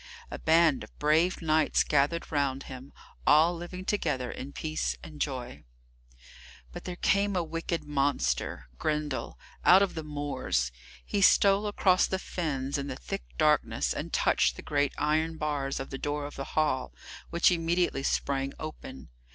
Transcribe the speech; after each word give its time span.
A 0.31 0.39
band 0.39 0.83
of 0.83 0.97
brave 0.97 1.43
knights 1.43 1.83
gathered 1.83 2.31
round 2.31 2.63
him, 2.63 2.91
all 3.27 3.55
living 3.55 3.85
together 3.85 4.31
in 4.31 4.51
peace 4.51 4.95
and 5.03 5.21
joy. 5.21 5.63
But 6.71 6.85
there 6.85 6.95
came 6.95 7.35
a 7.35 7.43
wicked 7.43 7.83
monster, 7.83 8.65
Grendel, 8.79 9.37
out 9.63 9.83
of 9.83 9.93
the 9.93 10.01
moors. 10.03 10.71
He 11.05 11.21
stole 11.21 11.67
across 11.67 12.07
the 12.07 12.17
fens 12.17 12.79
in 12.79 12.87
the 12.87 12.95
thick 12.95 13.25
darkness, 13.37 13.93
and 13.93 14.11
touched 14.11 14.55
the 14.55 14.63
great 14.63 14.95
iron 14.97 15.37
bars 15.37 15.79
of 15.79 15.91
the 15.91 15.99
door 15.99 16.25
of 16.25 16.35
the 16.35 16.45
hall, 16.57 16.95
which 17.29 17.51
immediately 17.51 18.01
sprang 18.01 18.55
open. 18.59 19.09